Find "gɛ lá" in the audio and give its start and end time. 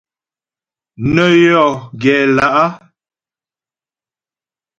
2.01-2.67